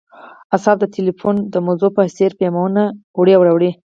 [0.55, 2.81] اعصاب د ټیلیفون د مزو په څیر پیامونه
[3.19, 3.71] وړي او راوړي